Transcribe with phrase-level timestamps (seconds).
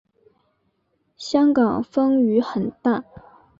[1.15, 3.03] 香港风雨很大